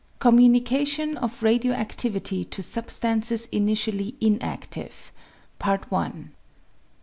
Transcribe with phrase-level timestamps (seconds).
[0.17, 5.11] Communication of Radio activity to Substances Initially Inactive.